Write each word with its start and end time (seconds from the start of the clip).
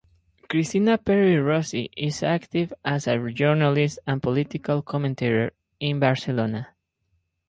Cristina 0.49 0.97
Peri 0.97 1.35
Rossi 1.39 1.91
is 1.95 2.23
active 2.23 2.73
as 2.83 3.05
a 3.05 3.19
journalist 3.29 3.99
and 4.07 4.19
political 4.19 4.81
commentator 4.81 5.51
in 5.79 5.99
Barcelona. 5.99 6.69